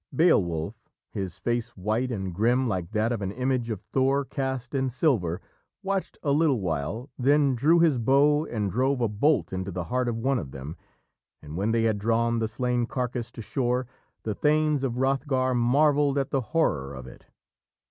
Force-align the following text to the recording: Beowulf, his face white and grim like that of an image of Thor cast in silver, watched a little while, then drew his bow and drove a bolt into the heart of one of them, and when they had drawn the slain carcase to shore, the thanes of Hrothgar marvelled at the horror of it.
Beowulf, 0.11 0.89
his 1.11 1.37
face 1.37 1.69
white 1.77 2.11
and 2.11 2.33
grim 2.33 2.67
like 2.67 2.89
that 2.89 3.11
of 3.11 3.21
an 3.21 3.31
image 3.31 3.69
of 3.69 3.83
Thor 3.83 4.25
cast 4.25 4.73
in 4.73 4.89
silver, 4.89 5.39
watched 5.83 6.17
a 6.23 6.31
little 6.31 6.59
while, 6.59 7.11
then 7.19 7.53
drew 7.53 7.77
his 7.81 7.99
bow 7.99 8.43
and 8.47 8.71
drove 8.71 8.99
a 8.99 9.07
bolt 9.07 9.53
into 9.53 9.69
the 9.69 9.83
heart 9.83 10.07
of 10.07 10.17
one 10.17 10.39
of 10.39 10.49
them, 10.49 10.75
and 11.39 11.55
when 11.55 11.71
they 11.71 11.83
had 11.83 11.99
drawn 11.99 12.39
the 12.39 12.47
slain 12.47 12.87
carcase 12.87 13.29
to 13.33 13.43
shore, 13.43 13.85
the 14.23 14.33
thanes 14.33 14.83
of 14.83 14.95
Hrothgar 14.95 15.53
marvelled 15.53 16.17
at 16.17 16.31
the 16.31 16.41
horror 16.41 16.95
of 16.95 17.05
it. 17.05 17.27